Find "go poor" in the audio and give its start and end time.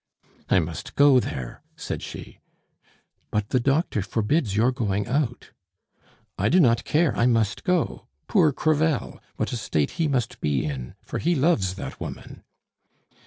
7.63-8.51